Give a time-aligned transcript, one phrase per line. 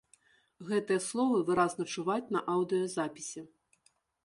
[0.69, 3.41] Гэтыя словы выразна чуваць на аўдыёзапісе.